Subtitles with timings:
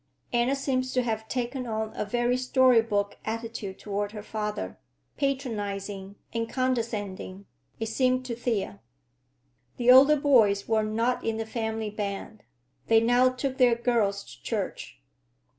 [0.33, 4.79] Anna seemed to have taken on a very story book attitude toward her father;
[5.15, 7.45] patronizing and condescending,
[7.79, 8.79] it seemed to Thea.
[9.77, 12.41] The older boys were not in the family band.
[12.87, 14.99] They now took their girls to church.